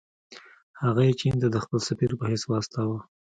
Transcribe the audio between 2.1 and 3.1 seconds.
په حیث واستاوه.